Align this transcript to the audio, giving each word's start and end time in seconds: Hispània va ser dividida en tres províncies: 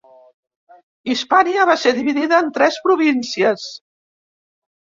Hispània 1.13 1.67
va 1.71 1.75
ser 1.83 1.93
dividida 1.99 2.39
en 2.45 2.51
tres 2.57 2.81
províncies: 2.89 3.71